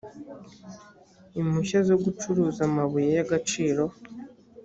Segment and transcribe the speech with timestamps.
[1.39, 3.83] impushya zo gucuruza amabuye y agaciro